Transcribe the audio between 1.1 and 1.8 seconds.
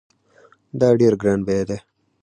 ګران بیه دی